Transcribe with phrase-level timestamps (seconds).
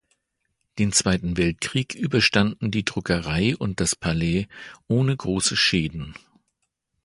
[0.79, 4.47] Den Zweiten Weltkrieg überstanden die Druckerei und das Palais
[4.87, 6.15] ohne große Schäden.